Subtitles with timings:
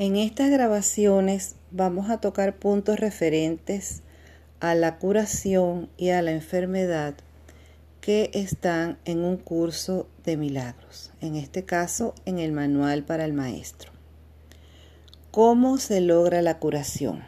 [0.00, 4.02] En estas grabaciones vamos a tocar puntos referentes
[4.60, 7.16] a la curación y a la enfermedad
[8.00, 13.32] que están en un curso de milagros, en este caso en el manual para el
[13.32, 13.90] maestro.
[15.32, 17.24] ¿Cómo se logra la curación?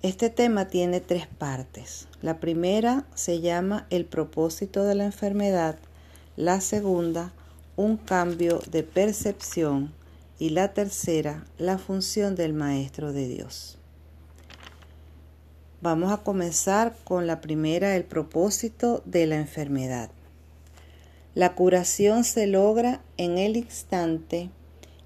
[0.00, 2.08] Este tema tiene tres partes.
[2.22, 5.76] La primera se llama el propósito de la enfermedad,
[6.36, 7.34] la segunda,
[7.76, 9.99] un cambio de percepción
[10.40, 13.78] y la tercera, la función del Maestro de Dios.
[15.82, 20.10] Vamos a comenzar con la primera, el propósito de la enfermedad.
[21.34, 24.48] La curación se logra en el instante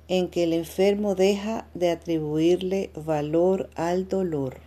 [0.07, 4.59] en que el enfermo deja de atribuirle valor al dolor.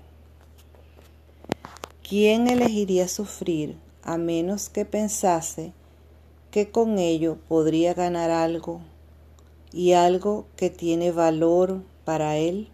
[2.07, 5.71] ¿Quién elegiría sufrir a menos que pensase
[6.51, 8.81] que con ello podría ganar algo
[9.71, 12.69] y algo que tiene valor para él?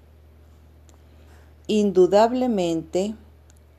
[1.68, 3.16] Indudablemente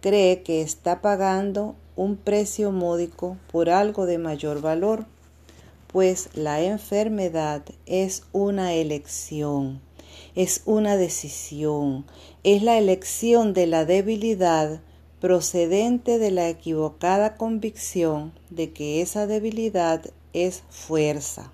[0.00, 5.06] cree que está pagando un precio módico por algo de mayor valor,
[5.86, 9.80] pues la enfermedad es una elección,
[10.34, 12.04] es una decisión,
[12.42, 14.80] es la elección de la debilidad
[15.20, 21.53] procedente de la equivocada convicción de que esa debilidad es fuerza.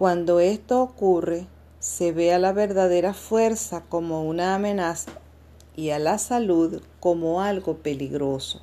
[0.00, 1.46] Cuando esto ocurre,
[1.78, 5.10] se ve a la verdadera fuerza como una amenaza
[5.76, 8.62] y a la salud como algo peligroso.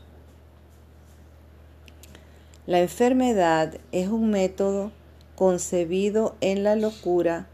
[2.65, 4.91] La enfermedad es un método
[5.35, 7.47] concebido en la locura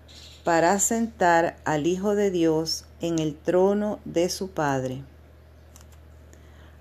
[0.45, 5.03] para sentar al Hijo de Dios en el trono de su Padre.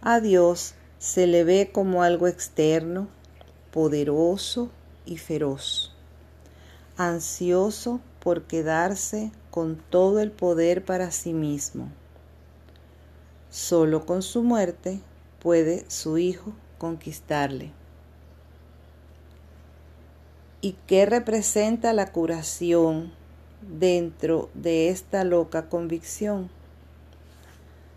[0.03, 3.09] A Dios se le ve como algo externo,
[3.73, 4.71] poderoso
[5.05, 5.92] y feroz
[6.97, 11.89] ansioso por quedarse con todo el poder para sí mismo.
[13.51, 15.01] Solo con su muerte
[15.41, 17.73] puede su hijo conquistarle.
[20.61, 23.13] ¿Y qué representa la curación
[23.63, 26.51] dentro de esta loca convicción?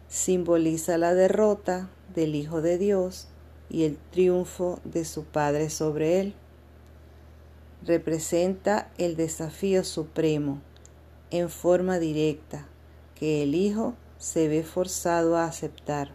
[0.10, 3.28] Simboliza la derrota del Hijo de Dios
[3.70, 6.36] y el triunfo de su Padre sobre él
[7.86, 10.60] representa el desafío supremo
[11.30, 12.66] en forma directa
[13.14, 16.10] que el Hijo se ve forzado a aceptar.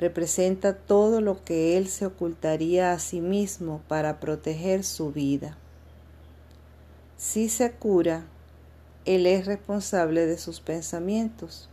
[0.00, 5.56] Representa todo lo que Él se ocultaría a sí mismo para proteger su vida.
[7.16, 8.24] Si se cura,
[9.04, 11.68] Él es responsable de sus pensamientos.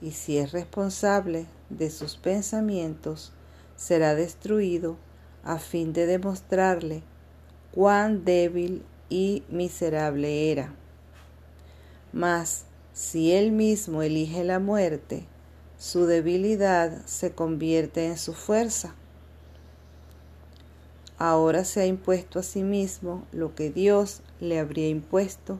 [0.00, 3.32] Y si es responsable de sus pensamientos,
[3.76, 4.96] será destruido
[5.44, 7.04] a fin de demostrarle
[7.72, 10.74] cuán débil y miserable era.
[12.12, 15.26] Mas si él mismo elige la muerte,
[15.78, 18.94] su debilidad se convierte en su fuerza.
[21.18, 25.58] Ahora se ha impuesto a sí mismo lo que Dios le habría impuesto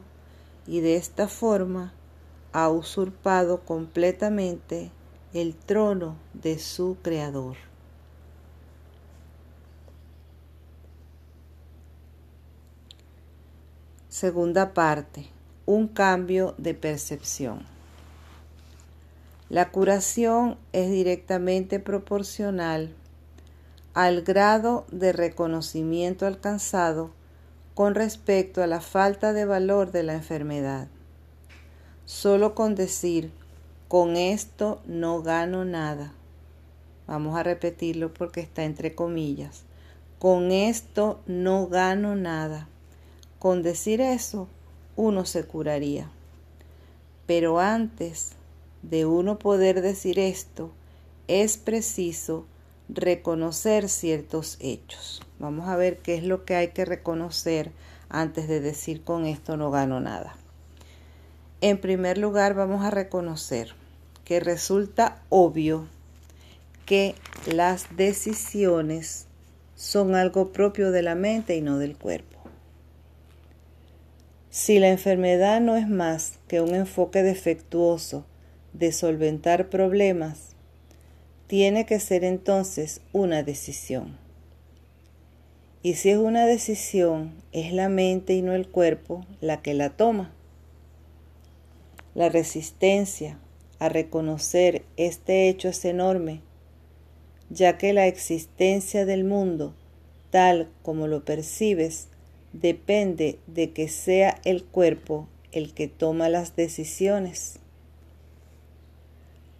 [0.67, 1.93] y de esta forma
[2.51, 4.91] ha usurpado completamente
[5.33, 7.72] el trono de su Creador.
[14.13, 15.25] Segunda parte.
[15.65, 17.65] Un cambio de percepción.
[19.49, 22.93] La curación es directamente proporcional
[23.95, 27.09] al grado de reconocimiento alcanzado
[27.73, 30.89] con respecto a la falta de valor de la enfermedad.
[32.05, 33.31] Solo con decir,
[33.87, 36.13] con esto no gano nada.
[37.07, 39.63] Vamos a repetirlo porque está entre comillas.
[40.19, 42.67] Con esto no gano nada
[43.43, 44.47] con decir eso,
[44.95, 46.09] uno se curaría.
[47.25, 48.31] Pero antes
[48.83, 50.71] de uno poder decir esto,
[51.27, 52.45] es preciso
[52.87, 55.21] reconocer ciertos hechos.
[55.39, 57.71] Vamos a ver qué es lo que hay que reconocer
[58.07, 60.37] antes de decir con esto no gano nada.
[61.59, 63.73] En primer lugar, vamos a reconocer
[64.23, 65.89] que resulta obvio
[66.85, 67.13] que
[67.45, 69.25] las decisiones
[69.75, 72.42] son algo propio de la mente y no del cuerpo.
[74.55, 78.23] Si la enfermedad no es más que un enfoque defectuoso
[78.71, 80.49] de solventar problemas,
[81.47, 84.15] tiene que ser entonces una decisión.
[85.81, 89.89] Y si es una decisión, es la mente y no el cuerpo la que la
[89.89, 90.31] toma.
[92.13, 93.39] La resistencia
[93.79, 96.41] a reconocer este hecho es enorme,
[97.49, 99.73] ya que la existencia del mundo,
[100.29, 102.09] tal como lo percibes,
[102.53, 107.59] depende de que sea el cuerpo el que toma las decisiones.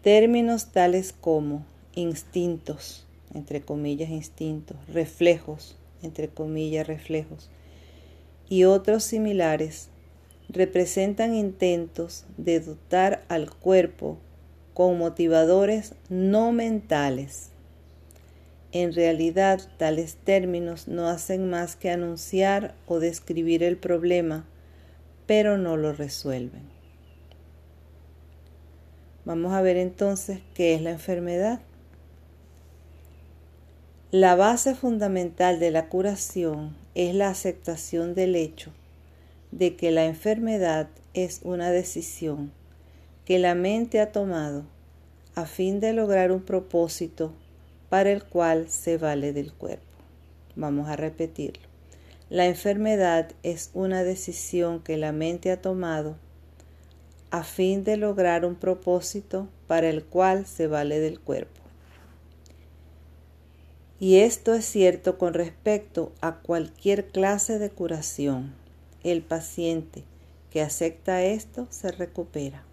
[0.02, 7.50] Términos tales como instintos, entre comillas instintos, reflejos, entre comillas reflejos,
[8.50, 9.90] y otros similares,
[10.50, 14.18] representan intentos de dotar al cuerpo
[14.74, 17.53] con motivadores no mentales.
[18.74, 24.48] En realidad, tales términos no hacen más que anunciar o describir el problema,
[25.28, 26.64] pero no lo resuelven.
[29.26, 31.62] Vamos a ver entonces qué es la enfermedad.
[34.10, 38.74] La base fundamental de la curación es la aceptación del hecho
[39.52, 42.52] de que la enfermedad es una decisión
[43.24, 44.66] que la mente ha tomado
[45.36, 47.34] a fin de lograr un propósito
[47.94, 49.86] para el cual se vale del cuerpo.
[50.56, 51.62] Vamos a repetirlo.
[52.28, 56.16] La enfermedad es una decisión que la mente ha tomado
[57.30, 61.62] a fin de lograr un propósito para el cual se vale del cuerpo.
[64.00, 68.56] Y esto es cierto con respecto a cualquier clase de curación.
[69.04, 70.04] El paciente
[70.50, 72.64] que acepta esto se recupera.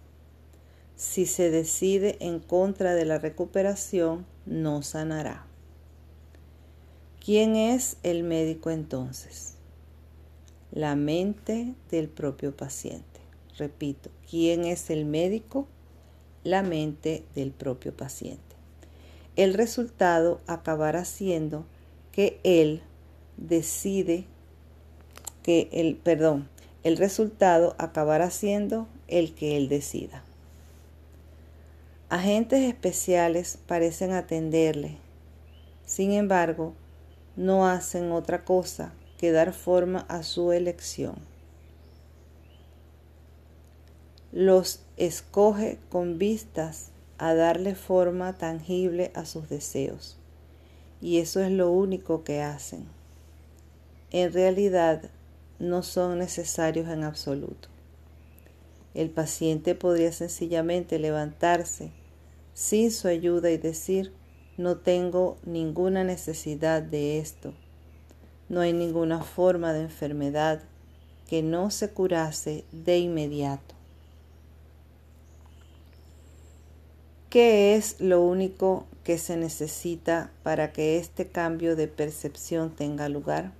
[1.01, 5.47] Si se decide en contra de la recuperación, no sanará.
[7.25, 9.55] ¿Quién es el médico entonces?
[10.71, 13.19] La mente del propio paciente.
[13.57, 15.67] Repito, ¿quién es el médico?
[16.43, 18.55] La mente del propio paciente.
[19.35, 21.65] El resultado acabará siendo
[22.11, 22.83] que él
[23.37, 24.25] decide
[25.41, 26.47] que el, perdón,
[26.83, 30.23] el resultado acabará siendo el que él decida.
[32.11, 34.97] Agentes especiales parecen atenderle.
[35.85, 36.73] Sin embargo,
[37.37, 41.15] no hacen otra cosa que dar forma a su elección
[44.33, 50.17] los escoge con vistas a darle forma tangible a sus deseos.
[50.99, 52.87] Y eso es lo único que hacen.
[54.11, 55.09] En realidad
[55.59, 57.69] no son necesarios en absoluto.
[58.93, 62.00] El paciente podría sencillamente levantarse
[62.53, 64.13] sin su ayuda y decir,
[64.57, 67.53] no tengo ninguna necesidad de esto.
[68.49, 70.61] No hay ninguna forma de enfermedad
[71.29, 73.75] que no se curase de inmediato.
[77.29, 83.53] ¿Qué es lo único que se necesita para que este cambio de percepción tenga lugar?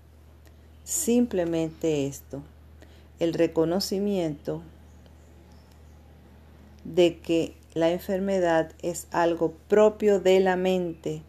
[0.84, 2.44] Simplemente esto,
[3.20, 4.62] el reconocimiento
[6.84, 11.22] de que la enfermedad es algo propio de la mente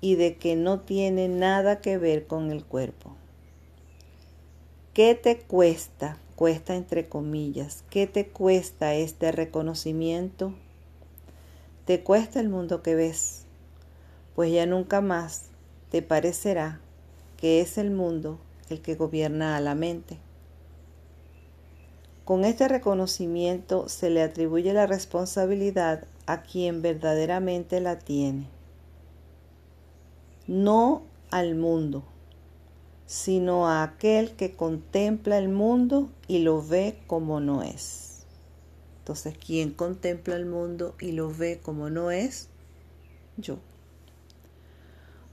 [0.00, 3.16] y de que no tiene nada que ver con el cuerpo.
[4.94, 6.18] ¿Qué te cuesta?
[6.36, 7.84] Cuesta entre comillas.
[7.90, 10.54] ¿Qué te cuesta este reconocimiento?
[11.84, 13.42] te cuesta el mundo que ves,
[14.34, 15.46] pues ya nunca más
[15.90, 16.80] te parecerá
[17.36, 18.38] que es el mundo
[18.68, 20.18] el que gobierna a la mente.
[22.24, 28.46] Con este reconocimiento se le atribuye la responsabilidad a quien verdaderamente la tiene,
[30.46, 31.02] no
[31.32, 32.04] al mundo,
[33.06, 38.24] sino a aquel que contempla el mundo y lo ve como no es.
[39.00, 42.48] Entonces, ¿quién contempla el mundo y lo ve como no es?
[43.36, 43.58] Yo.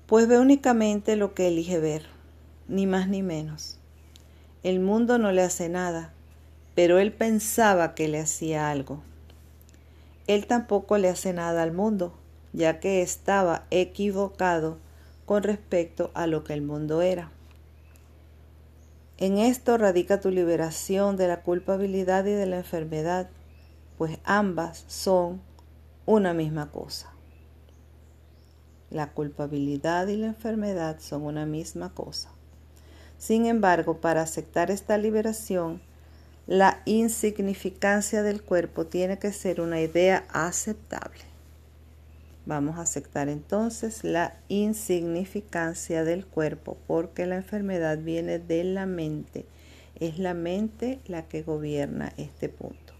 [0.08, 2.08] Pues ve únicamente lo que elige ver,
[2.68, 3.78] ni más ni menos.
[4.64, 6.14] El mundo no le hace nada,
[6.80, 9.02] pero él pensaba que le hacía algo.
[10.28, 12.14] Él tampoco le hace nada al mundo,
[12.54, 14.78] ya que estaba equivocado
[15.26, 17.32] con respecto a lo que el mundo era.
[19.18, 23.30] En esto radica tu liberación de la culpabilidad y de la enfermedad
[23.98, 25.42] pues ambas son
[26.06, 27.12] una misma cosa.
[28.90, 32.30] La culpabilidad y la enfermedad son una misma cosa.
[33.18, 35.82] Sin embargo, para aceptar esta liberación,
[36.50, 41.22] la insignificancia del cuerpo tiene que ser una idea aceptable.
[42.48, 49.46] Vamos a aceptar entonces la insignificancia del cuerpo porque la enfermedad viene de la mente.
[50.00, 52.94] Es la mente la que gobierna este punto.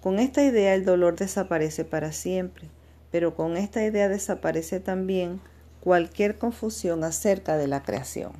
[0.00, 2.66] Con esta idea el dolor desaparece para siempre,
[3.10, 5.42] pero con esta idea desaparece también
[5.82, 8.32] cualquier confusión acerca de la creación.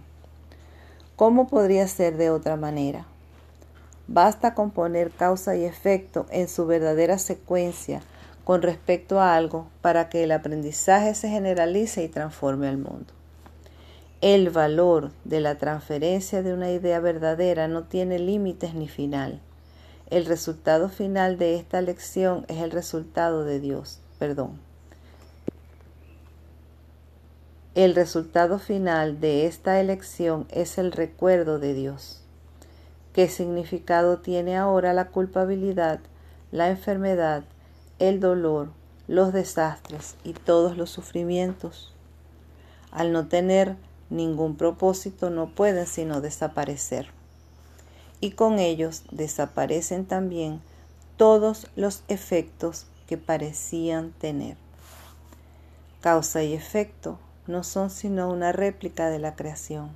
[1.14, 3.12] ¿Cómo podría ser de otra manera?
[4.09, 8.02] Basta con poner causa y efecto en su verdadera secuencia
[8.44, 13.12] con respecto a algo para que el aprendizaje se generalice y transforme al mundo.
[14.21, 19.40] El valor de la transferencia de una idea verdadera no tiene límites ni final
[20.11, 24.61] El resultado final de esta lección es el resultado de Dios, perdón.
[27.75, 32.22] El resultado final de esta elección es el recuerdo de Dios.
[33.12, 36.00] ¿Qué significado tiene ahora la culpabilidad,
[36.50, 37.45] la enfermedad,
[37.99, 38.71] el dolor,
[39.07, 41.92] los desastres y todos los sufrimientos?
[42.90, 43.76] Al no tener
[44.09, 47.11] ningún propósito no pueden sino desaparecer.
[48.21, 50.62] Y con ellos desaparecen también
[51.19, 54.57] todos los efectos que parecían tener.
[56.00, 59.90] Causa y efecto no son sino una réplica de la creación,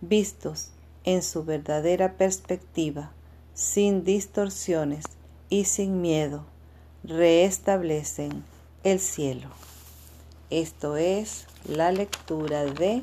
[0.00, 0.70] vistos
[1.06, 3.12] en su verdadera perspectiva,
[3.54, 5.04] sin distorsiones
[5.48, 6.44] y sin miedo,
[7.04, 8.44] reestablecen
[8.84, 9.48] el cielo.
[10.50, 13.02] Esto es la lectura de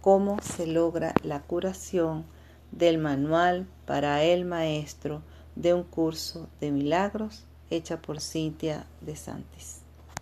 [0.00, 2.24] cómo se logra la curación
[2.72, 5.22] del manual para el maestro
[5.56, 9.79] de un curso de milagros hecha por Cintia de Santis.